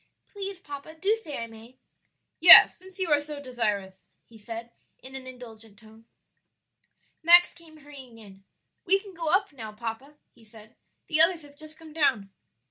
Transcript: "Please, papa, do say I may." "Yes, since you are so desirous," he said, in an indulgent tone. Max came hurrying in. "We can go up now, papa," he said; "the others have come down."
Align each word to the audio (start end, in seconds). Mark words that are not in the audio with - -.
"Please, 0.31 0.59
papa, 0.59 0.95
do 0.95 1.15
say 1.21 1.37
I 1.37 1.45
may." 1.45 1.77
"Yes, 2.39 2.75
since 2.75 2.97
you 2.97 3.11
are 3.11 3.21
so 3.21 3.39
desirous," 3.39 4.09
he 4.25 4.35
said, 4.35 4.71
in 4.97 5.13
an 5.13 5.27
indulgent 5.27 5.77
tone. 5.77 6.05
Max 7.21 7.53
came 7.53 7.77
hurrying 7.77 8.17
in. 8.17 8.43
"We 8.83 8.99
can 8.99 9.13
go 9.13 9.27
up 9.29 9.53
now, 9.53 9.73
papa," 9.73 10.15
he 10.31 10.43
said; 10.43 10.75
"the 11.05 11.21
others 11.21 11.43
have 11.43 11.77
come 11.77 11.93
down." 11.93 12.31